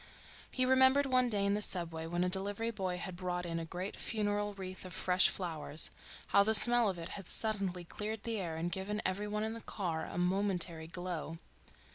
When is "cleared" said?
7.83-8.23